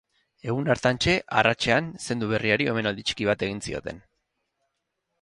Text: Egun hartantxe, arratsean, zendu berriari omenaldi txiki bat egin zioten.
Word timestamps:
Egun 0.53 0.71
hartantxe, 0.73 1.13
arratsean, 1.41 1.91
zendu 2.07 2.31
berriari 2.33 2.69
omenaldi 2.75 3.07
txiki 3.11 3.31
bat 3.33 3.49
egin 3.49 3.65
zioten. 3.71 4.05